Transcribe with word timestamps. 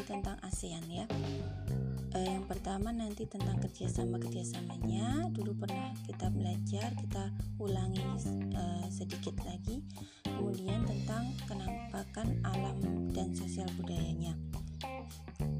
Tentang 0.00 0.36
ASEAN 0.42 0.84
ya. 0.90 1.06
Uh, 2.10 2.26
yang 2.26 2.42
pertama 2.48 2.90
nanti 2.90 3.28
tentang 3.28 3.60
kerjasama 3.62 4.18
kerjasamanya. 4.18 5.30
Dulu 5.30 5.54
pernah 5.54 5.94
kita 6.08 6.26
belajar, 6.32 6.90
kita 6.98 7.30
ulangi 7.62 8.02
uh, 8.56 8.86
sedikit 8.90 9.38
lagi. 9.46 9.84
Kemudian 10.26 10.82
tentang 10.88 11.30
kenampakan 11.46 12.42
alam 12.42 13.08
dan 13.14 13.30
sosial 13.36 13.68
budayanya 13.78 14.34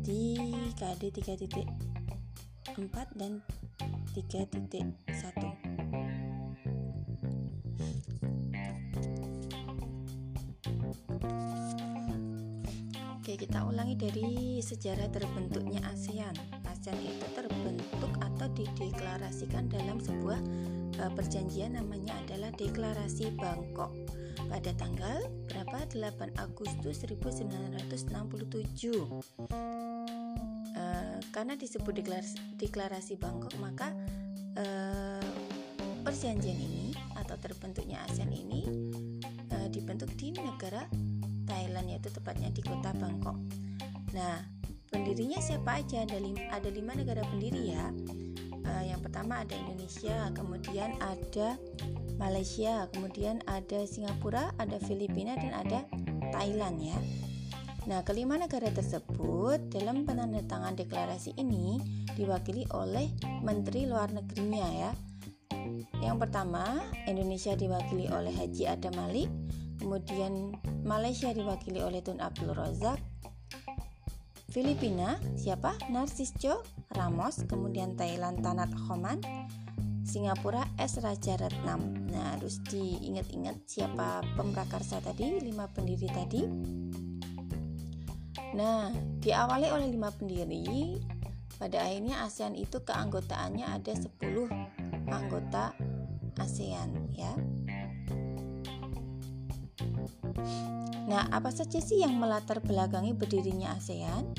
di 0.02 0.34
KD 0.74 1.14
3.4 1.14 1.70
dan 3.14 3.38
3.1. 4.16 5.79
kita 13.40 13.64
ulangi 13.64 13.96
dari 13.96 14.60
sejarah 14.60 15.08
terbentuknya 15.08 15.80
ASEAN. 15.88 16.36
ASEAN 16.68 17.00
itu 17.00 17.24
terbentuk 17.32 18.12
atau 18.20 18.44
dideklarasikan 18.52 19.64
dalam 19.72 19.96
sebuah 19.96 20.36
uh, 21.00 21.08
perjanjian 21.16 21.80
namanya 21.80 22.12
adalah 22.20 22.52
Deklarasi 22.52 23.32
Bangkok 23.40 23.96
pada 24.44 24.76
tanggal 24.76 25.24
berapa? 25.48 25.88
8 25.88 26.36
Agustus 26.36 27.00
1967. 27.00 28.92
Uh, 28.92 29.16
karena 31.32 31.56
disebut 31.56 31.96
deklarasi, 31.96 32.36
deklarasi 32.60 33.16
Bangkok, 33.16 33.56
maka 33.56 33.88
uh, 34.60 35.24
perjanjian 36.04 36.60
ini 36.60 36.92
atau 37.16 37.40
terbentuknya 37.40 38.04
ASEAN 38.04 38.36
ini 38.36 38.68
uh, 39.56 39.68
dibentuk 39.72 40.12
di 40.20 40.36
negara 40.36 40.84
Thailand 41.50 41.90
yaitu 41.90 42.14
tepatnya 42.14 42.54
di 42.54 42.62
kota 42.62 42.94
Bangkok. 42.94 43.34
Nah, 44.14 44.38
pendirinya 44.94 45.42
siapa 45.42 45.82
aja? 45.82 46.06
Ada 46.06 46.22
lima, 46.22 46.46
ada 46.54 46.70
lima 46.70 46.94
negara 46.94 47.26
pendiri 47.26 47.74
ya. 47.74 47.90
Uh, 48.62 48.84
yang 48.86 49.02
pertama 49.02 49.42
ada 49.42 49.58
Indonesia, 49.58 50.30
kemudian 50.30 50.94
ada 51.02 51.58
Malaysia, 52.20 52.86
kemudian 52.94 53.42
ada 53.50 53.82
Singapura, 53.82 54.54
ada 54.62 54.78
Filipina 54.78 55.34
dan 55.34 55.50
ada 55.50 55.80
Thailand 56.30 56.78
ya. 56.78 56.98
Nah, 57.88 58.04
kelima 58.04 58.36
negara 58.36 58.68
tersebut 58.68 59.72
dalam 59.72 60.04
penandatangan 60.04 60.76
deklarasi 60.76 61.34
ini 61.40 61.80
diwakili 62.12 62.68
oleh 62.76 63.08
Menteri 63.40 63.88
Luar 63.88 64.12
Negerinya 64.12 64.68
ya. 64.68 64.92
Yang 66.04 66.16
pertama, 66.28 66.76
Indonesia 67.08 67.56
diwakili 67.56 68.12
oleh 68.12 68.32
Haji 68.36 68.68
Adam 68.68 68.94
Malik, 69.00 69.32
kemudian 69.80 70.54
Malaysia 70.84 71.32
diwakili 71.32 71.80
oleh 71.80 72.04
Tun 72.04 72.20
Abdul 72.20 72.52
Razak. 72.52 73.00
Filipina 74.52 75.16
siapa? 75.34 75.78
Narcisco 75.88 76.60
Ramos. 76.92 77.48
Kemudian 77.48 77.96
Thailand 77.96 78.44
Tanat 78.44 78.68
Khoman 78.76 79.22
Singapura 80.10 80.66
S. 80.74 80.98
Raja 80.98 81.38
Ratnam 81.38 82.10
nah 82.10 82.34
harus 82.34 82.58
diingat-ingat 82.66 83.62
siapa 83.70 84.26
pemrakarsa 84.34 84.98
tadi 84.98 85.38
lima 85.38 85.70
pendiri 85.70 86.08
tadi. 86.10 86.42
Nah 88.58 88.90
diawali 89.22 89.70
oleh 89.70 89.88
lima 89.88 90.10
pendiri. 90.10 90.98
Pada 91.60 91.84
akhirnya 91.84 92.24
ASEAN 92.24 92.56
itu 92.56 92.80
keanggotaannya 92.80 93.68
ada 93.68 93.92
10 93.92 94.16
anggota 95.12 95.76
ASEAN 96.40 97.12
ya 97.12 97.36
Nah, 101.10 101.26
apa 101.34 101.50
saja 101.50 101.82
sih 101.82 102.02
yang 102.02 102.14
melatar 102.16 102.62
belakangi 102.62 103.16
berdirinya 103.16 103.74
ASEAN? 103.74 104.30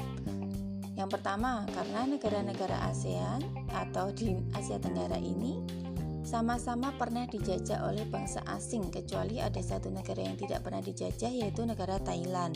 Yang 0.96 1.10
pertama, 1.18 1.66
karena 1.72 2.06
negara-negara 2.06 2.78
ASEAN 2.92 3.42
atau 3.74 4.14
di 4.14 4.38
Asia 4.54 4.78
Tenggara 4.78 5.18
ini 5.18 5.82
sama-sama 6.22 6.94
pernah 6.96 7.28
dijajah 7.28 7.84
oleh 7.90 8.06
bangsa 8.08 8.40
asing 8.48 8.88
kecuali 8.94 9.42
ada 9.42 9.60
satu 9.60 9.92
negara 9.92 10.22
yang 10.24 10.38
tidak 10.38 10.64
pernah 10.64 10.80
dijajah 10.80 11.28
yaitu 11.28 11.66
negara 11.66 12.00
Thailand. 12.00 12.56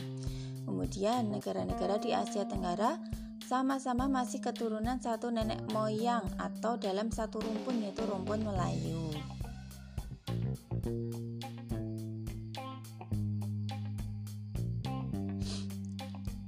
Kemudian 0.64 1.34
negara-negara 1.34 2.00
di 2.00 2.16
Asia 2.16 2.46
Tenggara 2.48 3.02
sama-sama 3.44 4.08
masih 4.08 4.40
keturunan 4.40 5.02
satu 5.02 5.28
nenek 5.28 5.60
moyang 5.76 6.24
atau 6.38 6.80
dalam 6.80 7.12
satu 7.12 7.42
rumpun 7.42 7.84
yaitu 7.84 8.06
rumpun 8.08 8.48
Melayu. 8.48 9.12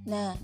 Nah, 0.07 0.40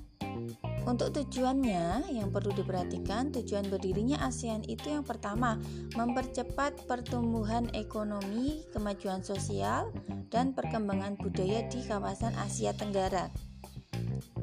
untuk 0.84 1.16
tujuannya 1.16 2.12
yang 2.12 2.28
perlu 2.35 2.51
diperhatikan, 2.51 3.31
tujuan 3.31 3.72
berdirinya 3.72 4.19
ASEAN 4.28 4.68
itu 4.68 4.91
yang 4.91 5.07
pertama, 5.07 5.56
mempercepat 5.96 6.84
pertumbuhan 6.84 7.72
ekonomi, 7.72 8.68
kemajuan 8.75 9.24
sosial, 9.24 9.96
dan 10.28 10.51
perkembangan 10.51 11.16
budaya 11.16 11.63
di 11.72 11.79
kawasan 11.88 12.35
Asia 12.35 12.75
Tenggara. 12.75 13.31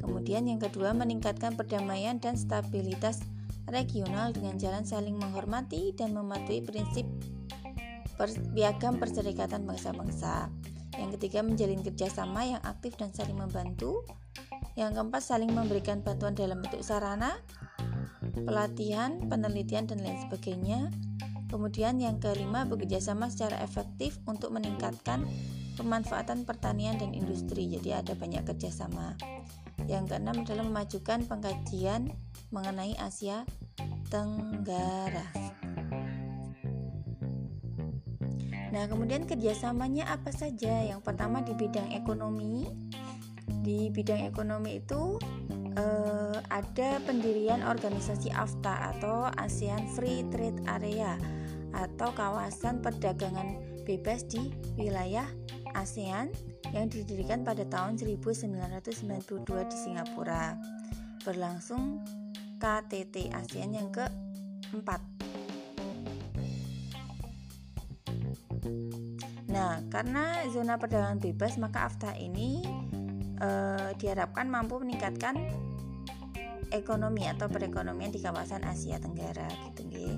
Kemudian 0.01 0.49
yang 0.49 0.57
kedua, 0.57 0.97
meningkatkan 0.97 1.53
perdamaian 1.53 2.17
dan 2.17 2.41
stabilitas 2.41 3.21
regional 3.69 4.33
dengan 4.33 4.57
jalan 4.57 4.89
saling 4.89 5.21
menghormati 5.21 5.93
dan 5.93 6.17
mematuhi 6.17 6.65
prinsip 6.65 7.05
piagam 8.57 8.97
perserikatan 8.97 9.69
bangsa-bangsa. 9.69 10.49
Yang 10.97 11.21
ketiga, 11.21 11.45
menjalin 11.45 11.85
kerjasama 11.85 12.57
yang 12.57 12.63
aktif 12.65 12.97
dan 12.97 13.13
saling 13.13 13.37
membantu. 13.37 14.05
Yang 14.79 15.01
keempat, 15.01 15.23
saling 15.23 15.53
memberikan 15.53 16.01
bantuan 16.01 16.33
dalam 16.33 16.63
bentuk 16.65 16.81
sarana, 16.81 17.37
pelatihan, 18.35 19.21
penelitian, 19.27 19.87
dan 19.91 20.01
lain 20.01 20.19
sebagainya. 20.27 20.91
Kemudian 21.51 21.99
yang 21.99 22.23
kelima, 22.23 22.63
bekerjasama 22.65 23.27
secara 23.27 23.59
efektif 23.61 24.23
untuk 24.31 24.55
meningkatkan 24.55 25.27
pemanfaatan 25.75 26.47
pertanian 26.47 27.01
dan 27.01 27.11
industri. 27.17 27.67
Jadi 27.67 27.91
ada 27.91 28.13
banyak 28.15 28.47
kerjasama. 28.47 29.19
Yang 29.89 30.15
keenam 30.15 30.47
adalah 30.47 30.65
memajukan 30.69 31.27
pengkajian 31.27 32.15
mengenai 32.55 32.95
Asia 33.01 33.43
Tenggara. 34.13 35.27
Nah, 38.71 38.87
kemudian 38.87 39.27
kerjasamanya 39.27 40.07
apa 40.15 40.31
saja? 40.31 40.87
Yang 40.87 41.03
pertama 41.03 41.43
di 41.43 41.59
bidang 41.59 41.91
ekonomi, 41.91 42.71
di 43.63 43.91
bidang 43.91 44.27
ekonomi 44.27 44.79
itu 44.79 45.19
uh, 45.77 46.37
ada 46.51 46.99
pendirian 47.05 47.63
organisasi 47.67 48.33
AFTA 48.33 48.97
atau 48.97 49.29
ASEAN 49.39 49.87
Free 49.95 50.27
Trade 50.31 50.63
Area 50.67 51.15
atau 51.71 52.11
kawasan 52.11 52.83
perdagangan 52.83 53.59
bebas 53.87 54.27
di 54.27 54.51
wilayah 54.75 55.27
ASEAN 55.75 56.31
yang 56.71 56.87
didirikan 56.87 57.43
pada 57.43 57.67
tahun 57.67 57.99
1992 57.99 59.71
di 59.71 59.77
Singapura. 59.77 60.55
Berlangsung 61.23 62.01
KTT 62.59 63.35
ASEAN 63.35 63.77
yang 63.77 63.89
keempat. 63.91 65.03
Nah, 69.51 69.83
karena 69.91 70.47
zona 70.55 70.79
perdagangan 70.79 71.19
bebas, 71.19 71.59
maka 71.59 71.91
AFTA 71.91 72.15
ini 72.17 72.63
uh, 73.41 73.91
diharapkan 73.97 74.47
mampu 74.47 74.79
meningkatkan 74.79 75.37
ekonomi 76.71 77.27
atau 77.27 77.51
perekonomian 77.51 78.15
di 78.15 78.23
kawasan 78.23 78.63
Asia 78.63 79.03
Tenggara 79.03 79.51
gitu 79.71 79.91
nggih. 79.91 80.15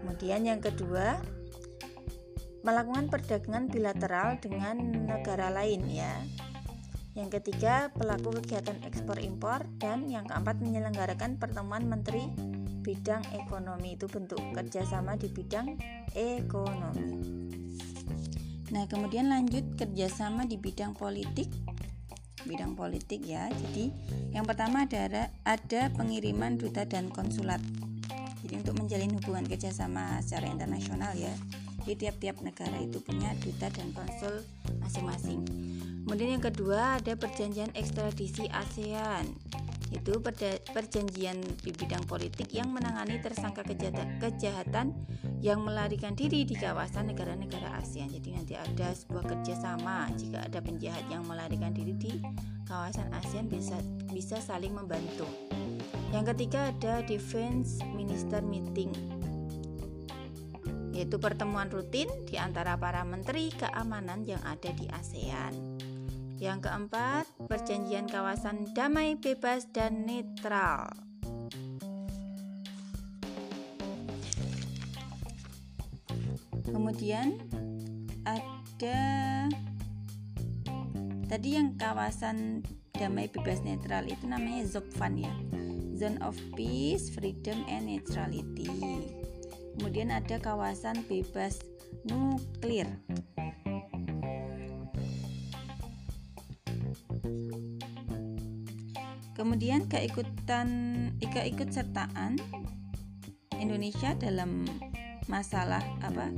Kemudian 0.00 0.46
yang 0.46 0.62
kedua 0.62 1.18
melakukan 2.62 3.10
perdagangan 3.10 3.70
bilateral 3.70 4.38
dengan 4.38 4.78
negara 5.08 5.50
lain 5.50 5.88
ya. 5.90 6.14
Yang 7.18 7.42
ketiga, 7.42 7.90
pelaku 7.98 8.38
kegiatan 8.38 8.78
ekspor 8.86 9.18
impor 9.18 9.66
dan 9.82 10.06
yang 10.06 10.22
keempat 10.30 10.62
menyelenggarakan 10.62 11.34
pertemuan 11.34 11.82
menteri 11.82 12.30
bidang 12.86 13.26
ekonomi 13.34 13.98
itu 13.98 14.06
bentuk 14.06 14.38
kerjasama 14.54 15.18
di 15.18 15.26
bidang 15.26 15.74
ekonomi. 16.14 17.10
Nah, 18.70 18.84
kemudian 18.86 19.32
lanjut 19.32 19.74
kerjasama 19.74 20.46
di 20.46 20.60
bidang 20.60 20.94
politik 20.94 21.50
bidang 22.44 22.78
politik 22.78 23.24
ya. 23.24 23.48
Jadi 23.50 23.90
yang 24.30 24.44
pertama 24.44 24.84
ada 24.86 25.32
ada 25.42 25.82
pengiriman 25.94 26.54
duta 26.60 26.84
dan 26.84 27.10
konsulat. 27.10 27.58
Jadi 28.44 28.54
untuk 28.62 28.78
menjalin 28.78 29.10
hubungan 29.18 29.44
kerjasama 29.48 30.22
secara 30.22 30.46
internasional 30.52 31.16
ya. 31.18 31.32
Di 31.82 31.96
tiap-tiap 31.96 32.44
negara 32.44 32.76
itu 32.84 33.00
punya 33.00 33.32
duta 33.40 33.72
dan 33.72 33.90
konsul 33.96 34.44
masing-masing. 34.84 35.40
Kemudian 36.04 36.36
yang 36.36 36.44
kedua 36.44 37.00
ada 37.00 37.16
perjanjian 37.16 37.72
ekstradisi 37.72 38.46
ASEAN 38.52 39.32
itu 40.08 40.24
perjanjian 40.72 41.36
di 41.60 41.68
bidang 41.68 42.00
politik 42.08 42.48
yang 42.56 42.72
menangani 42.72 43.20
tersangka 43.20 43.60
kejahatan 44.24 44.96
yang 45.44 45.60
melarikan 45.60 46.16
diri 46.16 46.48
di 46.48 46.56
kawasan 46.56 47.12
negara-negara 47.12 47.76
ASEAN. 47.76 48.08
Jadi 48.08 48.32
nanti 48.32 48.56
ada 48.56 48.96
sebuah 48.96 49.28
kerjasama 49.28 50.08
jika 50.16 50.48
ada 50.48 50.64
penjahat 50.64 51.04
yang 51.12 51.28
melarikan 51.28 51.76
diri 51.76 51.92
di 51.92 52.24
kawasan 52.64 53.12
ASEAN 53.12 53.52
bisa 53.52 53.76
bisa 54.08 54.40
saling 54.40 54.72
membantu. 54.72 55.28
Yang 56.08 56.32
ketiga 56.32 56.72
ada 56.72 57.04
Defense 57.04 57.84
Minister 57.92 58.40
Meeting 58.40 59.20
yaitu 60.96 61.20
pertemuan 61.20 61.68
rutin 61.70 62.08
di 62.26 62.40
antara 62.40 62.74
para 62.74 63.04
menteri 63.04 63.52
keamanan 63.54 64.24
yang 64.24 64.40
ada 64.42 64.72
di 64.72 64.88
ASEAN. 64.88 65.52
Yang 66.38 66.70
keempat, 66.70 67.26
perjanjian 67.50 68.06
kawasan 68.06 68.70
damai, 68.70 69.18
bebas, 69.18 69.66
dan 69.74 70.06
netral. 70.06 70.86
Kemudian 76.62 77.42
ada 78.22 79.00
tadi 81.26 81.48
yang 81.58 81.74
kawasan 81.74 82.62
damai 82.94 83.26
bebas 83.26 83.66
netral 83.66 84.06
itu 84.06 84.30
namanya 84.30 84.62
ZOPFAN 84.62 85.14
ya. 85.18 85.34
Zone 85.98 86.22
of 86.22 86.38
Peace, 86.54 87.10
Freedom 87.10 87.66
and 87.66 87.90
Neutrality. 87.90 88.70
Kemudian 89.74 90.14
ada 90.14 90.38
kawasan 90.38 91.02
bebas 91.10 91.58
nuklir. 92.06 92.86
Kemudian 99.58 99.90
keikutan 99.90 100.70
keikut 101.18 101.74
sertaan 101.74 102.38
Indonesia 103.58 104.14
dalam 104.14 104.62
masalah 105.26 105.82
apa 105.98 106.30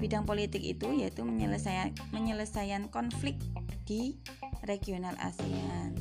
bidang 0.00 0.24
politik 0.24 0.64
itu 0.64 0.96
yaitu 0.96 1.28
menyelesaikan 1.28 1.92
menyelesaikan 2.08 2.88
konflik 2.88 3.36
di 3.84 4.16
regional 4.64 5.12
ASEAN. 5.20 5.92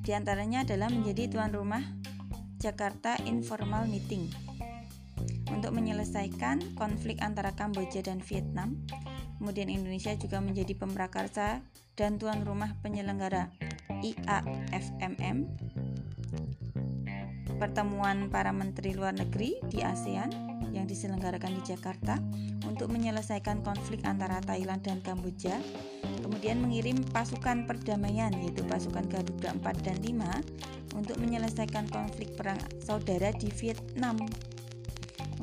Di 0.00 0.16
antaranya 0.16 0.64
adalah 0.64 0.88
menjadi 0.88 1.28
tuan 1.28 1.52
rumah 1.52 1.84
Jakarta 2.56 3.20
Informal 3.28 3.84
Meeting 3.84 4.32
untuk 5.52 5.76
menyelesaikan 5.76 6.72
konflik 6.72 7.20
antara 7.20 7.52
Kamboja 7.52 8.00
dan 8.00 8.24
Vietnam. 8.24 8.80
Kemudian 9.36 9.68
Indonesia 9.68 10.12
juga 10.16 10.40
menjadi 10.40 10.72
pemrakarsa 10.76 11.60
dan 11.96 12.16
tuan 12.16 12.44
rumah 12.44 12.76
penyelenggara 12.80 13.52
IAFMM 14.04 15.48
pertemuan 17.56 18.28
para 18.28 18.52
menteri 18.52 18.92
luar 18.92 19.16
negeri 19.16 19.56
di 19.72 19.80
ASEAN 19.80 20.28
yang 20.76 20.84
diselenggarakan 20.84 21.56
di 21.56 21.62
Jakarta 21.64 22.20
untuk 22.68 22.92
menyelesaikan 22.92 23.64
konflik 23.64 24.04
antara 24.04 24.44
Thailand 24.44 24.84
dan 24.84 25.00
Kamboja 25.00 25.56
kemudian 26.20 26.60
mengirim 26.60 27.00
pasukan 27.16 27.64
perdamaian 27.64 28.34
yaitu 28.44 28.60
pasukan 28.68 29.08
Garuda 29.08 29.56
4 29.56 29.86
dan 29.86 29.96
5 30.04 30.98
untuk 31.00 31.16
menyelesaikan 31.16 31.88
konflik 31.88 32.34
perang 32.36 32.60
saudara 32.82 33.32
di 33.32 33.48
Vietnam. 33.56 34.20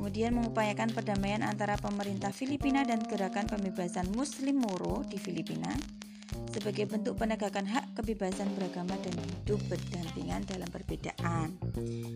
Kemudian 0.04 0.36
mengupayakan 0.36 0.92
perdamaian 0.92 1.48
antara 1.48 1.80
pemerintah 1.80 2.36
Filipina 2.36 2.84
dan 2.84 3.08
gerakan 3.08 3.48
pembebasan 3.48 4.12
Muslim 4.12 4.60
Moro 4.60 5.00
di 5.08 5.16
Filipina 5.16 5.72
sebagai 6.52 6.92
bentuk 6.92 7.16
penegakan 7.16 7.64
hak 7.64 7.96
kebebasan 7.96 8.52
beragama 8.52 9.00
dan 9.00 9.16
hidup 9.16 9.64
berdampingan 9.72 10.44
dalam 10.44 10.68
perbedaan. 10.68 11.56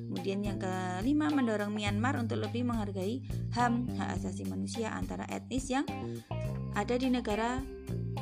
Kemudian 0.04 0.44
yang 0.44 0.60
kelima 0.60 1.32
mendorong 1.32 1.72
Myanmar 1.72 2.20
untuk 2.20 2.44
lebih 2.44 2.68
menghargai 2.68 3.24
HAM 3.56 3.88
hak 3.96 4.20
asasi 4.20 4.44
manusia 4.44 4.92
antara 4.92 5.24
etnis 5.32 5.72
yang 5.72 5.88
ada 6.76 7.00
di 7.00 7.08
negara 7.08 7.64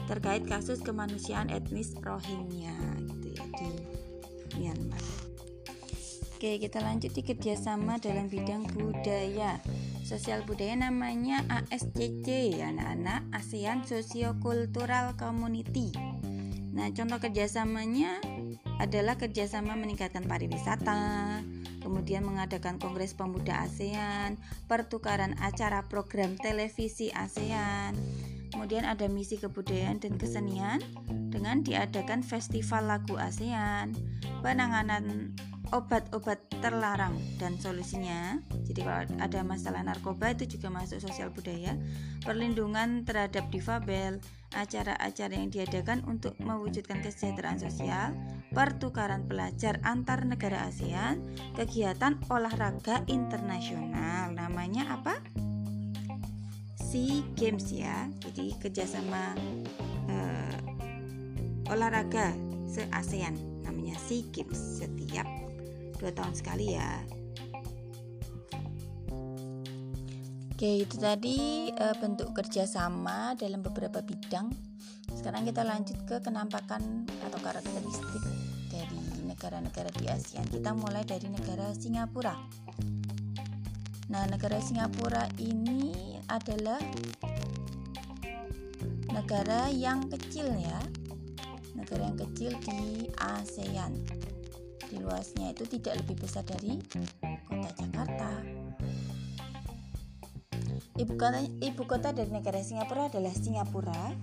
terkait 0.05 0.45
kasus 0.45 0.77
kemanusiaan 0.85 1.49
etnis 1.49 1.97
Rohingya 2.05 3.01
gitu 3.17 3.33
ya 3.33 3.45
di 3.57 3.69
Myanmar. 4.61 5.24
Oke, 6.35 6.59
kita 6.59 6.83
lanjut 6.83 7.15
di 7.15 7.23
kerjasama 7.23 7.95
dalam 7.95 8.27
bidang 8.27 8.67
budaya. 8.75 9.55
Sosial 10.03 10.43
budaya 10.43 10.75
namanya 10.75 11.39
ASCC, 11.47 12.59
anak-anak 12.59 13.23
ASEAN 13.31 13.87
Sociocultural 13.87 15.15
Community. 15.15 15.95
Nah, 16.75 16.91
contoh 16.91 17.23
kerjasamanya 17.23 18.19
adalah 18.83 19.15
kerjasama 19.15 19.79
meningkatkan 19.79 20.27
pariwisata, 20.27 21.39
kemudian 21.79 22.27
mengadakan 22.27 22.83
Kongres 22.83 23.15
Pemuda 23.15 23.63
ASEAN, 23.63 24.35
pertukaran 24.67 25.39
acara 25.39 25.87
program 25.87 26.35
televisi 26.35 27.15
ASEAN, 27.15 27.95
Kemudian 28.55 28.87
ada 28.87 29.11
misi 29.11 29.35
kebudayaan 29.35 29.99
dan 29.99 30.15
kesenian 30.15 30.79
dengan 31.27 31.59
diadakan 31.59 32.23
festival 32.23 32.87
lagu 32.87 33.19
ASEAN, 33.19 33.91
penanganan 34.39 35.35
obat-obat 35.73 36.41
terlarang 36.61 37.17
dan 37.41 37.57
solusinya. 37.57 38.41
Jadi 38.65 38.81
kalau 38.83 39.05
ada 39.21 39.39
masalah 39.41 39.81
narkoba 39.81 40.33
itu 40.33 40.57
juga 40.57 40.69
masuk 40.73 41.01
sosial 41.01 41.31
budaya, 41.31 41.77
perlindungan 42.21 43.05
terhadap 43.05 43.49
difabel, 43.49 44.19
acara-acara 44.53 45.33
yang 45.33 45.49
diadakan 45.49 46.03
untuk 46.05 46.37
mewujudkan 46.41 47.01
kesejahteraan 47.01 47.61
sosial, 47.61 48.13
pertukaran 48.51 49.25
pelajar 49.25 49.81
antar 49.81 50.25
negara 50.25 50.69
ASEAN, 50.69 51.21
kegiatan 51.55 52.19
olahraga 52.27 53.01
internasional. 53.07 54.33
Namanya 54.33 54.99
apa? 54.99 55.21
SEA 56.95 57.27
Games 57.35 57.75
ya 57.75 58.07
jadi 58.23 58.55
kerjasama 58.55 59.35
uh, 60.07 60.55
olahraga 61.67 62.31
se 62.71 62.87
ASEAN 62.87 63.35
namanya 63.67 63.99
SEA 63.99 64.23
Games 64.31 64.79
setiap 64.79 65.27
dua 66.05 66.13
tahun 66.13 66.33
sekali 66.37 66.77
ya 66.77 67.01
Oke 70.55 70.87
itu 70.87 70.95
tadi 71.01 71.67
uh, 71.73 71.97
bentuk 71.99 72.31
kerjasama 72.31 73.33
dalam 73.35 73.59
beberapa 73.65 73.99
bidang 74.05 74.53
sekarang 75.17 75.43
kita 75.49 75.65
lanjut 75.65 75.97
ke 76.05 76.21
kenampakan 76.21 77.09
atau 77.25 77.39
karakteristik 77.41 78.23
dari 78.69 79.01
negara-negara 79.25 79.89
di 79.97 80.05
ASEAN 80.07 80.45
kita 80.47 80.71
mulai 80.77 81.01
dari 81.03 81.27
negara 81.27 81.73
Singapura 81.75 82.37
Nah, 84.05 84.21
negara 84.29 84.61
Singapura 84.61 85.25
ini 85.41 86.21
adalah 86.29 86.77
negara 89.09 89.65
yang 89.73 90.05
kecil 90.13 90.45
ya. 90.53 90.77
Negara 91.73 92.13
yang 92.13 92.17
kecil 92.21 92.53
di 92.61 93.09
ASEAN. 93.17 94.14
Di 94.95 95.03
luasnya 95.03 95.51
itu 95.51 95.67
tidak 95.67 95.99
lebih 95.99 96.23
besar 96.23 96.47
dari 96.47 96.79
kota 97.51 97.69
Jakarta. 97.75 98.31
Ibu 100.95 101.13
kota 101.19 101.39
ibu 101.43 101.83
kota 101.83 102.15
dari 102.15 102.31
negara 102.31 102.63
Singapura 102.63 103.11
adalah 103.11 103.35
Singapura. 103.35 104.15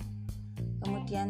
Kemudian 0.81 1.29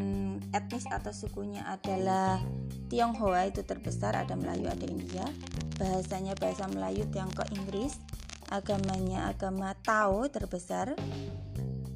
etnis 0.54 0.86
atau 0.86 1.10
sukunya 1.10 1.66
adalah 1.66 2.38
Tionghoa 2.86 3.50
itu 3.50 3.66
terbesar, 3.66 4.14
ada 4.14 4.38
Melayu, 4.38 4.70
ada 4.70 4.86
India. 4.86 5.26
Bahasanya 5.74 6.38
bahasa 6.38 6.70
Melayu, 6.70 7.10
Tiongkok, 7.10 7.50
Inggris 7.50 7.98
agamanya 8.52 9.32
agama 9.32 9.74
Tao 9.82 10.22
terbesar. 10.30 10.94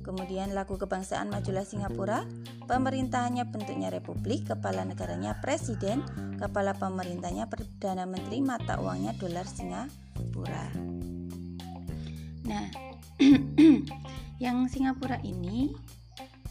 Kemudian 0.07 0.55
lagu 0.55 0.79
kebangsaan 0.79 1.35
majulah 1.35 1.67
Singapura, 1.67 2.23
pemerintahannya 2.71 3.43
bentuknya 3.51 3.91
republik, 3.91 4.47
kepala 4.47 4.87
negaranya 4.87 5.35
presiden, 5.43 6.07
kepala 6.39 6.79
pemerintahnya 6.79 7.51
perdana 7.51 8.07
menteri, 8.07 8.39
mata 8.39 8.79
uangnya 8.79 9.19
dolar 9.19 9.43
Singapura. 9.51 10.71
Nah, 12.47 12.71
yang 14.45 14.71
Singapura 14.71 15.19
ini 15.27 15.75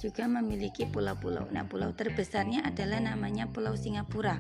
juga 0.04 0.28
memiliki 0.28 0.84
pulau-pulau. 0.86 1.48
Nah, 1.50 1.64
pulau 1.66 1.96
terbesarnya 1.96 2.68
adalah 2.68 3.00
namanya 3.00 3.50
Pulau 3.50 3.74
Singapura. 3.74 4.38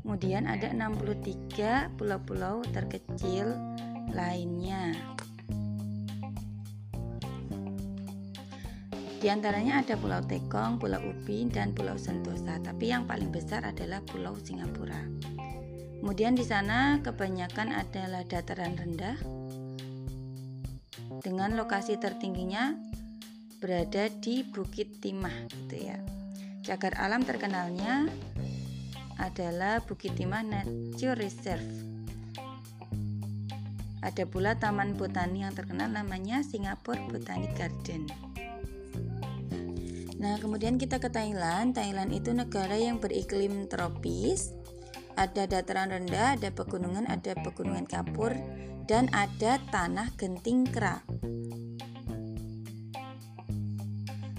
Kemudian 0.00 0.46
ada 0.46 0.70
63 0.70 1.98
pulau-pulau 1.98 2.62
terkecil 2.70 3.52
lainnya. 4.14 4.94
Di 9.24 9.32
antaranya 9.32 9.80
ada 9.80 9.96
Pulau 9.96 10.20
Tekong, 10.20 10.76
Pulau 10.76 11.00
Ubin, 11.00 11.48
dan 11.48 11.72
Pulau 11.72 11.96
Sentosa, 11.96 12.60
tapi 12.60 12.92
yang 12.92 13.08
paling 13.08 13.32
besar 13.32 13.64
adalah 13.64 14.04
Pulau 14.04 14.36
Singapura. 14.36 15.00
Kemudian 15.96 16.36
di 16.36 16.44
sana 16.44 17.00
kebanyakan 17.00 17.72
adalah 17.72 18.20
dataran 18.28 18.76
rendah 18.76 19.16
dengan 21.24 21.56
lokasi 21.56 21.96
tertingginya 21.96 22.76
berada 23.64 24.12
di 24.12 24.44
Bukit 24.44 25.00
Timah 25.00 25.48
gitu 25.48 25.88
ya. 25.88 25.96
Cagar 26.60 26.92
alam 27.00 27.24
terkenalnya 27.24 28.04
adalah 29.16 29.80
Bukit 29.88 30.20
Timah 30.20 30.44
Nature 30.44 31.16
Reserve 31.16 31.96
ada 34.04 34.28
pula 34.28 34.52
taman 34.52 35.00
botani 35.00 35.48
yang 35.48 35.56
terkenal 35.56 35.88
namanya 35.88 36.44
Singapore 36.44 37.00
Botanic 37.08 37.56
Garden. 37.56 38.33
Nah, 40.24 40.40
kemudian 40.40 40.80
kita 40.80 41.04
ke 41.04 41.12
Thailand. 41.12 41.76
Thailand 41.76 42.08
itu 42.08 42.32
negara 42.32 42.72
yang 42.80 42.96
beriklim 42.96 43.68
tropis. 43.68 44.56
Ada 45.20 45.44
dataran 45.44 45.92
rendah, 45.92 46.40
ada 46.40 46.48
pegunungan, 46.48 47.04
ada 47.04 47.36
pegunungan 47.44 47.84
kapur, 47.84 48.32
dan 48.88 49.12
ada 49.12 49.60
tanah 49.68 50.08
genting 50.16 50.64
kera. 50.64 51.04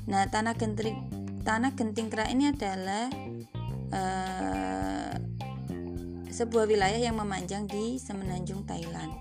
Nah, 0.10 0.26
tanah 0.26 0.58
genting 0.58 1.06
tanah 1.46 1.78
genting 1.78 2.10
kera 2.10 2.34
ini 2.34 2.50
adalah 2.50 3.06
uh, 3.94 5.14
sebuah 6.34 6.66
wilayah 6.66 6.98
yang 6.98 7.22
memanjang 7.22 7.70
di 7.70 8.02
semenanjung 8.02 8.66
Thailand. 8.66 9.14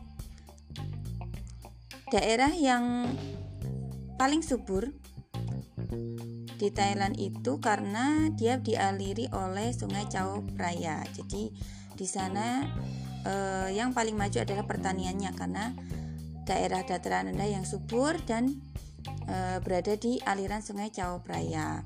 Daerah 2.08 2.56
yang 2.56 3.12
paling 4.16 4.40
subur 4.40 4.88
di 6.54 6.70
Thailand 6.70 7.18
itu 7.18 7.58
karena 7.58 8.30
dia 8.34 8.58
dialiri 8.58 9.30
oleh 9.34 9.74
Sungai 9.74 10.06
Chao 10.06 10.42
Phraya. 10.54 11.02
Jadi 11.10 11.50
di 11.94 12.06
sana 12.06 12.62
eh, 13.26 13.68
yang 13.74 13.94
paling 13.94 14.14
maju 14.14 14.38
adalah 14.42 14.64
pertaniannya 14.66 15.30
karena 15.34 15.74
daerah 16.44 16.84
dataran 16.84 17.32
rendah 17.32 17.48
yang 17.48 17.64
subur 17.64 18.16
dan 18.24 18.60
eh, 19.26 19.58
berada 19.62 19.94
di 19.98 20.18
aliran 20.22 20.62
Sungai 20.62 20.90
Chao 20.94 21.20
Phraya. 21.22 21.82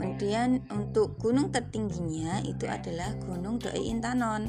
Kemudian 0.00 0.64
untuk 0.72 1.20
gunung 1.20 1.52
tertingginya 1.52 2.40
itu 2.48 2.64
adalah 2.64 3.12
Gunung 3.20 3.60
Doi 3.60 3.92
Intanon. 3.92 4.48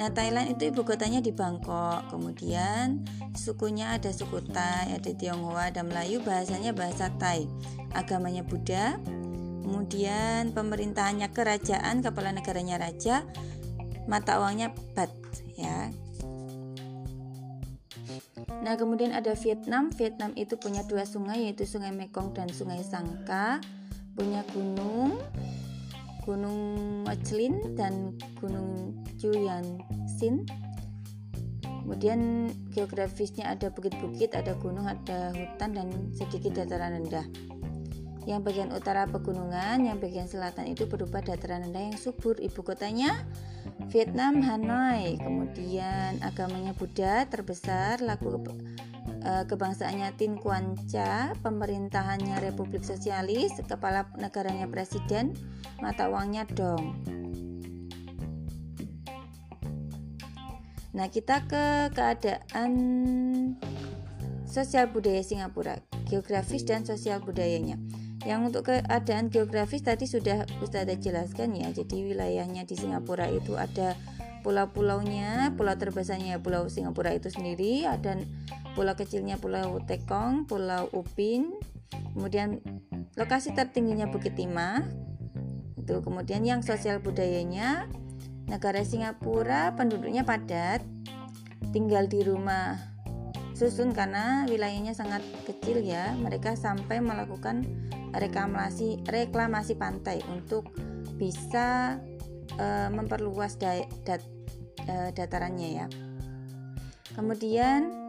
Nah, 0.00 0.08
Thailand 0.16 0.56
itu 0.56 0.72
ibu 0.72 0.80
kotanya 0.80 1.20
di 1.20 1.28
Bangkok. 1.28 2.08
Kemudian 2.08 3.04
sukunya 3.36 3.92
ada 4.00 4.08
suku 4.08 4.40
Thai, 4.48 4.96
ada 4.96 5.12
Tionghoa, 5.12 5.68
ada 5.68 5.84
Melayu, 5.84 6.24
bahasanya 6.24 6.72
bahasa 6.72 7.12
Thai. 7.20 7.44
Agamanya 7.92 8.48
Buddha. 8.48 8.96
Kemudian 9.60 10.56
pemerintahannya 10.56 11.36
kerajaan, 11.36 12.00
kepala 12.00 12.32
negaranya 12.32 12.80
raja, 12.80 13.28
mata 14.08 14.40
uangnya 14.40 14.72
baht 14.96 15.12
ya. 15.52 15.92
Nah, 18.64 18.74
kemudian 18.80 19.12
ada 19.12 19.36
Vietnam. 19.36 19.92
Vietnam 19.92 20.32
itu 20.32 20.56
punya 20.56 20.80
dua 20.88 21.04
sungai 21.04 21.44
yaitu 21.44 21.68
Sungai 21.68 21.92
Mekong 21.92 22.32
dan 22.32 22.48
Sungai 22.48 22.80
Sangka 22.80 23.60
punya 24.18 24.42
gunung 24.50 25.14
Gunung 26.28 26.60
Maclin 27.08 27.72
dan 27.72 28.12
Gunung 28.36 28.92
Chuyan 29.16 29.80
Sin. 30.04 30.44
Kemudian 31.64 32.52
geografisnya 32.68 33.48
ada 33.48 33.72
bukit-bukit, 33.72 34.36
ada 34.36 34.52
gunung, 34.60 34.84
ada 34.84 35.32
hutan 35.32 35.72
dan 35.72 35.88
sedikit 36.12 36.52
dataran 36.52 37.00
rendah. 37.00 37.24
Yang 38.28 38.44
bagian 38.44 38.70
utara 38.76 39.08
pegunungan, 39.08 39.88
yang 39.88 39.96
bagian 39.96 40.28
selatan 40.28 40.68
itu 40.68 40.84
berupa 40.84 41.24
dataran 41.24 41.64
rendah 41.64 41.88
yang 41.88 41.96
subur. 41.96 42.36
Ibu 42.36 42.60
kotanya 42.60 43.24
Vietnam 43.88 44.44
Hanoi. 44.44 45.16
Kemudian 45.16 46.20
agamanya 46.20 46.76
Buddha 46.76 47.24
terbesar, 47.24 48.04
laku 48.04 48.36
uh, 49.28 49.44
kebangsaannya 49.44 50.16
Tin 50.16 50.40
Kuan 50.40 50.74
Cha, 50.88 51.36
pemerintahannya 51.44 52.40
Republik 52.40 52.82
Sosialis, 52.82 53.60
kepala 53.68 54.08
negaranya 54.16 54.64
presiden, 54.64 55.36
mata 55.84 56.08
uangnya 56.08 56.48
dong. 56.56 56.96
Nah, 60.96 61.06
kita 61.12 61.46
ke 61.46 61.92
keadaan 61.94 62.72
sosial 64.48 64.90
budaya 64.90 65.20
Singapura, 65.20 65.78
geografis 66.08 66.64
dan 66.64 66.82
sosial 66.82 67.20
budayanya. 67.22 67.76
Yang 68.26 68.40
untuk 68.50 68.62
keadaan 68.74 69.30
geografis 69.30 69.86
tadi 69.86 70.10
sudah 70.10 70.42
Ustazah 70.58 70.98
jelaskan 70.98 71.54
ya. 71.54 71.70
Jadi 71.70 72.02
wilayahnya 72.02 72.66
di 72.66 72.74
Singapura 72.74 73.30
itu 73.30 73.54
ada 73.54 73.94
pulau-pulaunya, 74.42 75.54
pulau 75.54 75.76
terbesarnya 75.78 76.42
Pulau 76.42 76.66
Singapura 76.66 77.14
itu 77.14 77.30
sendiri, 77.30 77.86
ada 77.86 78.18
pulau 78.78 78.94
kecilnya 78.94 79.42
Pulau 79.42 79.82
Tekong, 79.82 80.46
Pulau 80.46 80.86
Upin, 80.94 81.50
kemudian 82.14 82.62
lokasi 83.18 83.50
tertingginya 83.50 84.06
Bukit 84.06 84.38
Timah. 84.38 84.86
Itu 85.74 85.98
kemudian 86.06 86.46
yang 86.46 86.62
sosial 86.62 87.02
budayanya 87.02 87.90
negara 88.46 88.86
Singapura 88.86 89.74
penduduknya 89.74 90.22
padat, 90.22 90.86
tinggal 91.74 92.06
di 92.06 92.22
rumah 92.22 92.78
susun 93.58 93.90
karena 93.90 94.46
wilayahnya 94.46 94.94
sangat 94.94 95.26
kecil 95.42 95.82
ya. 95.82 96.14
Mereka 96.14 96.54
sampai 96.54 97.02
melakukan 97.02 97.66
reklamasi 98.14 99.02
reklamasi 99.10 99.74
pantai 99.74 100.22
untuk 100.30 100.70
bisa 101.18 101.98
uh, 102.62 102.88
memperluas 102.94 103.58
da 103.58 103.82
dat, 104.06 104.22
uh, 104.86 105.10
datarannya 105.10 105.82
ya. 105.82 105.86
Kemudian 107.18 108.07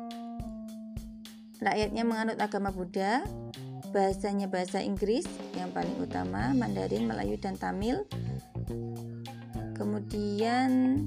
Rakyatnya 1.59 2.07
menganut 2.07 2.39
agama 2.39 2.71
Buddha, 2.71 3.19
bahasanya 3.91 4.47
bahasa 4.47 4.79
Inggris 4.79 5.27
yang 5.59 5.75
paling 5.75 5.99
utama, 5.99 6.55
Mandarin, 6.55 7.03
Melayu, 7.03 7.35
dan 7.35 7.59
Tamil. 7.59 8.07
Kemudian 9.75 11.03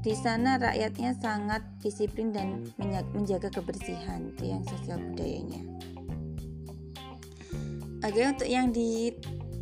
di 0.00 0.14
sana 0.16 0.56
rakyatnya 0.56 1.16
sangat 1.16 1.64
disiplin 1.80 2.32
dan 2.32 2.64
menjaga 3.16 3.48
kebersihan, 3.48 4.32
itu 4.32 4.52
yang 4.52 4.64
sosial 4.68 5.00
budayanya. 5.00 5.64
Oke, 8.00 8.20
untuk 8.24 8.48
yang 8.48 8.72
di 8.72 9.12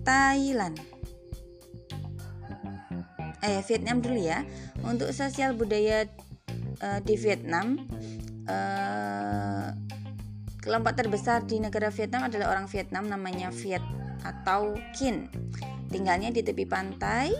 Thailand. 0.06 0.78
Eh, 3.42 3.62
Vietnam 3.66 3.98
dulu 3.98 4.18
ya. 4.18 4.46
Untuk 4.82 5.10
sosial 5.10 5.58
budaya 5.58 6.06
uh, 6.82 7.02
di 7.02 7.14
Vietnam 7.18 7.82
Eh, 8.48 9.68
kelompok 10.64 10.96
terbesar 10.96 11.44
di 11.44 11.60
negara 11.60 11.92
Vietnam 11.92 12.32
adalah 12.32 12.56
orang 12.56 12.66
Vietnam 12.72 13.04
namanya 13.04 13.52
Viet 13.52 13.84
atau 14.24 14.72
Kin. 14.96 15.28
Tinggalnya 15.92 16.32
di 16.32 16.40
tepi 16.40 16.64
pantai. 16.64 17.32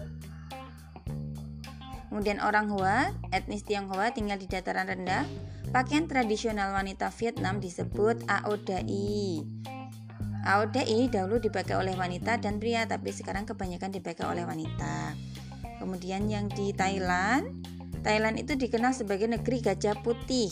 Kemudian 2.09 2.41
orang 2.41 2.73
Hoa, 2.73 3.13
etnis 3.37 3.65
Tionghoa 3.65 4.17
tinggal 4.17 4.41
di 4.41 4.49
dataran 4.49 4.89
rendah. 4.89 5.29
Pakaian 5.69 6.09
tradisional 6.09 6.73
wanita 6.73 7.13
Vietnam 7.13 7.61
disebut 7.61 8.25
Aodai. 8.25 9.45
Aodai 10.49 11.13
dahulu 11.13 11.37
dipakai 11.37 11.77
oleh 11.77 11.93
wanita 11.93 12.41
dan 12.41 12.57
pria, 12.57 12.89
tapi 12.89 13.13
sekarang 13.13 13.45
kebanyakan 13.45 13.93
dipakai 13.93 14.25
oleh 14.25 14.49
wanita. 14.49 15.13
Kemudian 15.77 16.25
yang 16.33 16.49
di 16.49 16.73
Thailand, 16.73 17.61
Thailand 18.01 18.41
itu 18.41 18.57
dikenal 18.57 18.97
sebagai 18.97 19.29
negeri 19.29 19.61
gajah 19.61 20.01
putih. 20.01 20.49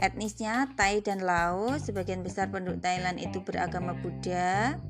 Etnisnya 0.00 0.72
Thai 0.80 1.04
dan 1.04 1.20
Laos, 1.20 1.84
sebagian 1.84 2.24
besar 2.24 2.48
penduduk 2.48 2.80
Thailand 2.80 3.20
itu 3.20 3.44
beragama 3.44 3.92
Buddha. 3.92 4.80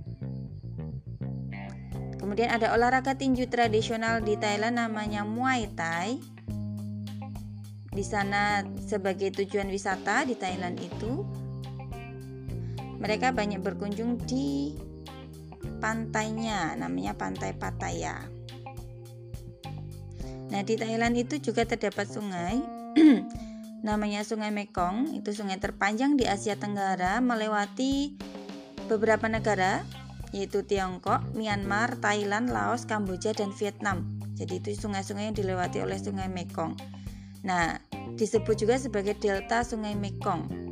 Kemudian 2.22 2.54
ada 2.54 2.70
olahraga 2.78 3.18
tinju 3.18 3.50
tradisional 3.50 4.22
di 4.22 4.38
Thailand 4.38 4.78
namanya 4.78 5.26
Muay 5.26 5.66
Thai. 5.74 6.22
Di 7.90 8.04
sana 8.06 8.62
sebagai 8.78 9.34
tujuan 9.34 9.66
wisata 9.66 10.22
di 10.22 10.38
Thailand 10.38 10.78
itu 10.78 11.26
mereka 13.02 13.34
banyak 13.34 13.58
berkunjung 13.58 14.22
di 14.30 14.78
pantainya 15.82 16.78
namanya 16.78 17.18
Pantai 17.18 17.50
Pattaya. 17.58 18.30
Nah, 20.54 20.62
di 20.62 20.78
Thailand 20.78 21.18
itu 21.18 21.42
juga 21.42 21.66
terdapat 21.66 22.06
sungai 22.06 22.62
namanya 23.80 24.20
Sungai 24.24 24.52
Mekong, 24.52 25.16
itu 25.16 25.32
sungai 25.32 25.56
terpanjang 25.56 26.16
di 26.20 26.28
Asia 26.28 26.56
Tenggara 26.56 27.18
melewati 27.24 28.16
beberapa 28.88 29.28
negara 29.28 29.84
yaitu 30.30 30.62
Tiongkok, 30.62 31.26
Myanmar, 31.34 31.98
Thailand, 31.98 32.54
Laos, 32.54 32.86
Kamboja 32.86 33.34
dan 33.34 33.50
Vietnam. 33.50 34.06
Jadi 34.38 34.62
itu 34.62 34.86
sungai-sungai 34.86 35.30
yang 35.30 35.36
dilewati 35.36 35.82
oleh 35.82 35.98
Sungai 35.98 36.30
Mekong. 36.30 36.78
Nah, 37.42 37.82
disebut 38.14 38.54
juga 38.54 38.78
sebagai 38.78 39.18
delta 39.18 39.66
Sungai 39.66 39.98
Mekong. 39.98 40.70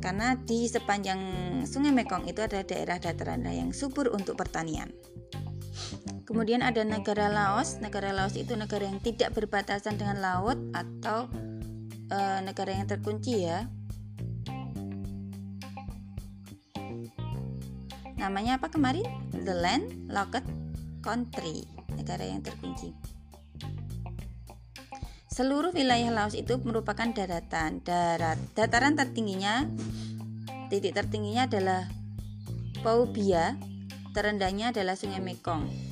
Karena 0.00 0.38
di 0.40 0.70
sepanjang 0.70 1.20
Sungai 1.68 1.92
Mekong 1.92 2.30
itu 2.30 2.40
ada 2.40 2.64
daerah 2.64 2.96
dataran 2.96 3.44
yang 3.44 3.76
subur 3.76 4.08
untuk 4.14 4.40
pertanian. 4.40 4.88
Kemudian 6.26 6.64
ada 6.64 6.82
negara 6.82 7.28
Laos. 7.30 7.78
Negara 7.78 8.10
Laos 8.10 8.34
itu 8.34 8.56
negara 8.56 8.88
yang 8.88 8.98
tidak 9.04 9.36
berbatasan 9.36 10.00
dengan 10.00 10.18
laut 10.18 10.58
atau 10.74 11.30
uh, 12.10 12.40
negara 12.42 12.74
yang 12.74 12.86
terkunci 12.86 13.46
ya. 13.46 13.66
Namanya 18.16 18.58
apa 18.58 18.72
kemarin? 18.72 19.06
The 19.30 19.54
Land 19.54 20.10
Locked 20.10 20.46
Country, 21.04 21.62
negara 21.94 22.26
yang 22.26 22.42
terkunci. 22.42 22.90
Seluruh 25.30 25.68
wilayah 25.76 26.08
Laos 26.10 26.32
itu 26.32 26.56
merupakan 26.64 27.12
daratan. 27.12 27.84
Darat 27.84 28.40
dataran 28.56 28.96
tertingginya 28.96 29.68
titik 30.72 30.96
tertingginya 30.96 31.44
adalah 31.44 31.86
Paubia, 32.80 33.60
terendahnya 34.16 34.72
adalah 34.72 34.96
Sungai 34.96 35.20
Mekong. 35.20 35.85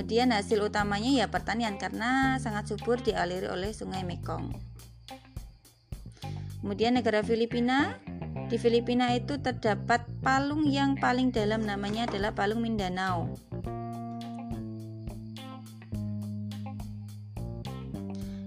Kemudian 0.00 0.32
hasil 0.32 0.64
utamanya 0.64 1.12
ya 1.12 1.28
pertanian 1.28 1.76
karena 1.76 2.40
sangat 2.40 2.72
subur 2.72 3.04
dialiri 3.04 3.52
oleh 3.52 3.68
Sungai 3.76 4.00
Mekong. 4.00 4.48
Kemudian 6.64 6.96
negara 6.96 7.20
Filipina, 7.20 8.00
di 8.48 8.56
Filipina 8.56 9.12
itu 9.12 9.36
terdapat 9.36 10.08
palung 10.24 10.64
yang 10.64 10.96
paling 10.96 11.28
dalam 11.36 11.68
namanya 11.68 12.08
adalah 12.08 12.32
Palung 12.32 12.64
Mindanao. 12.64 13.28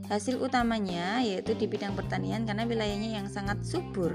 Hasil 0.10 0.42
utamanya 0.42 1.22
yaitu 1.22 1.54
di 1.54 1.70
bidang 1.70 1.94
pertanian 1.94 2.50
karena 2.50 2.66
wilayahnya 2.66 3.22
yang 3.22 3.30
sangat 3.30 3.62
subur. 3.62 4.10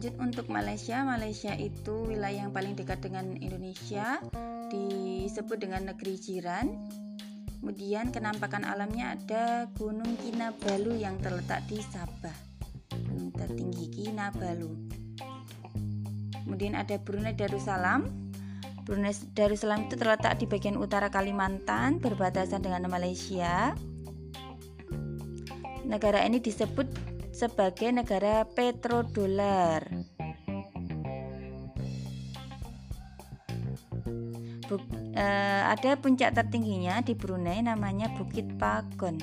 Lanjut 0.00 0.16
untuk 0.16 0.48
Malaysia. 0.48 1.04
Malaysia 1.04 1.52
itu 1.60 2.08
wilayah 2.08 2.48
yang 2.48 2.56
paling 2.56 2.72
dekat 2.72 3.04
dengan 3.04 3.36
Indonesia, 3.36 4.16
disebut 4.72 5.60
dengan 5.60 5.92
negeri 5.92 6.16
jiran. 6.16 6.72
Kemudian 7.60 8.08
kenampakan 8.08 8.64
alamnya 8.64 9.12
ada 9.12 9.68
Gunung 9.76 10.16
Kinabalu 10.24 11.04
yang 11.04 11.20
terletak 11.20 11.68
di 11.68 11.84
Sabah. 11.84 12.32
Gunung 13.12 13.28
tertinggi 13.36 13.92
Kinabalu. 13.92 14.72
Kemudian 16.48 16.80
ada 16.80 16.96
Brunei 16.96 17.36
Darussalam 17.36 18.08
Brunei 18.88 19.12
Darussalam 19.36 19.84
itu 19.84 20.00
terletak 20.00 20.40
di 20.40 20.48
bagian 20.48 20.80
utara 20.80 21.12
Kalimantan, 21.12 22.00
berbatasan 22.00 22.64
dengan 22.64 22.88
Malaysia. 22.88 23.76
Negara 25.84 26.24
ini 26.24 26.40
disebut 26.40 26.88
sebagai 27.40 27.88
negara 27.88 28.44
petrodolar. 28.44 29.88
Buk, 34.68 34.84
eh, 35.16 35.62
ada 35.64 35.96
puncak 35.96 36.36
tertingginya 36.36 37.00
di 37.00 37.16
Brunei 37.16 37.64
namanya 37.64 38.12
Bukit 38.12 38.44
Pagon. 38.60 39.16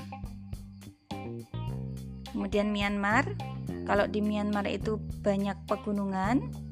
Kemudian 2.34 2.74
Myanmar, 2.74 3.38
kalau 3.86 4.10
di 4.10 4.26
Myanmar 4.26 4.66
itu 4.66 4.98
banyak 5.22 5.56
pegunungan, 5.70 6.66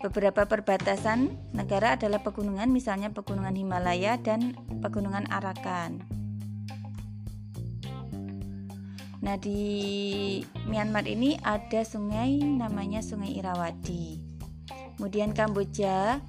Beberapa 0.00 0.48
perbatasan 0.48 1.52
negara 1.52 1.92
adalah 1.92 2.24
pegunungan, 2.24 2.72
misalnya 2.72 3.12
pegunungan 3.12 3.52
Himalaya 3.52 4.16
dan 4.16 4.56
pegunungan 4.80 5.28
Arakan. 5.28 6.19
Nah, 9.20 9.36
di 9.36 9.60
Myanmar 10.64 11.04
ini 11.04 11.36
ada 11.44 11.84
sungai 11.84 12.40
namanya 12.40 13.04
Sungai 13.04 13.36
Irawadi. 13.36 14.16
Kemudian 14.96 15.36
Kamboja 15.36 16.20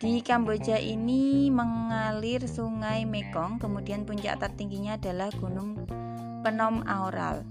Di 0.00 0.24
Kamboja 0.24 0.80
ini 0.80 1.52
mengalir 1.52 2.48
Sungai 2.48 3.04
Mekong, 3.04 3.60
kemudian 3.60 4.08
puncak 4.08 4.40
tertingginya 4.40 4.96
adalah 4.96 5.28
Gunung 5.36 5.84
Penom 6.40 6.80
Aural. 6.88 7.44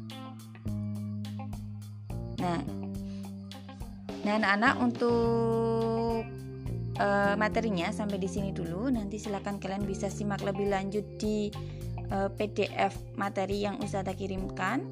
Nah, 2.41 2.61
nah 4.25 4.33
anak-anak 4.41 4.81
untuk 4.81 5.88
uh, 6.99 7.33
materinya 7.39 7.87
sampai 7.89 8.19
di 8.19 8.29
sini 8.29 8.51
dulu. 8.51 8.91
Nanti 8.91 9.17
silakan 9.17 9.57
kalian 9.57 9.87
bisa 9.87 10.11
simak 10.11 10.43
lebih 10.43 10.67
lanjut 10.69 11.07
di 11.17 11.49
uh, 12.11 12.27
eh, 12.27 12.29
PDF 12.35 12.99
materi 13.15 13.63
yang 13.63 13.79
Ustazah 13.79 14.13
kirimkan. 14.13 14.83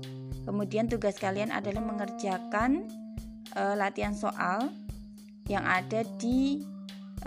Kemudian 0.47 0.87
tugas 0.87 1.19
kalian 1.19 1.51
adalah 1.51 1.83
mengerjakan 1.83 2.87
uh, 3.59 3.75
latihan 3.75 4.15
soal 4.15 4.71
yang 5.51 5.67
ada 5.67 6.07
di 6.15 6.63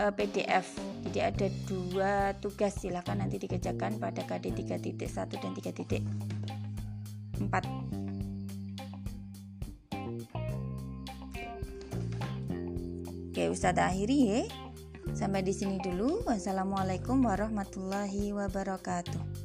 uh, 0.01 0.09
PDF. 0.09 0.73
Jadi 1.05 1.19
ada 1.21 1.45
dua 1.69 2.33
tugas 2.41 2.81
silakan 2.81 3.21
nanti 3.25 3.41
dikerjakan 3.41 3.97
pada 4.01 4.25
KD 4.25 4.65
3.1 4.65 5.37
dan 5.37 5.53
3.4. 5.53 6.01
Oke, 13.31 13.47
Ustazah 13.47 13.87
akhiri 13.89 14.19
ya. 14.27 14.70
Sampai 15.09 15.41
di 15.41 15.51
sini 15.51 15.81
dulu. 15.81 16.21
Wassalamualaikum 16.29 17.25
warahmatullahi 17.25 18.29
wabarakatuh. 18.37 19.40